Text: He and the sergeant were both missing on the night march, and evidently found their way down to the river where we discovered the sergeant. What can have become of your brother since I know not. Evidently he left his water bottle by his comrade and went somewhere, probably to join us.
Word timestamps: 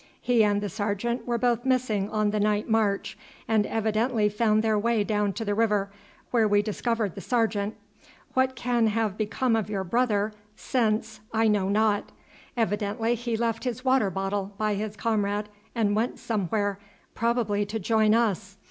He 0.19 0.43
and 0.43 0.61
the 0.61 0.67
sergeant 0.69 1.27
were 1.27 1.37
both 1.37 1.63
missing 1.63 2.09
on 2.09 2.31
the 2.31 2.39
night 2.39 2.67
march, 2.67 3.15
and 3.47 3.67
evidently 3.67 4.29
found 4.29 4.63
their 4.63 4.79
way 4.79 5.03
down 5.03 5.31
to 5.33 5.45
the 5.45 5.53
river 5.53 5.91
where 6.31 6.47
we 6.47 6.63
discovered 6.63 7.13
the 7.13 7.21
sergeant. 7.21 7.75
What 8.33 8.55
can 8.55 8.87
have 8.87 9.15
become 9.15 9.55
of 9.55 9.69
your 9.69 9.83
brother 9.83 10.33
since 10.55 11.19
I 11.31 11.47
know 11.47 11.69
not. 11.69 12.11
Evidently 12.57 13.13
he 13.13 13.37
left 13.37 13.63
his 13.63 13.85
water 13.85 14.09
bottle 14.09 14.55
by 14.57 14.73
his 14.73 14.95
comrade 14.97 15.49
and 15.75 15.95
went 15.95 16.17
somewhere, 16.17 16.79
probably 17.13 17.63
to 17.67 17.77
join 17.77 18.15
us. 18.15 18.57